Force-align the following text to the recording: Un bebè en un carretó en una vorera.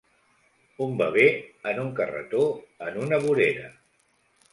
Un 0.85 0.95
bebè 1.01 1.25
en 1.71 1.81
un 1.83 1.91
carretó 1.99 2.41
en 2.87 2.97
una 3.03 3.21
vorera. 3.27 3.67